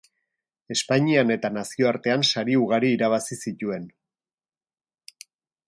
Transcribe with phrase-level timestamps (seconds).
[0.75, 3.89] Espainian eta nazioartean sari ugari irabazi zituen.